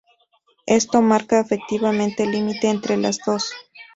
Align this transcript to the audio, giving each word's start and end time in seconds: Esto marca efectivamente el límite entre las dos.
Esto 0.65 1.03
marca 1.03 1.39
efectivamente 1.39 2.23
el 2.23 2.31
límite 2.31 2.71
entre 2.71 2.97
las 2.97 3.19
dos. 3.23 3.53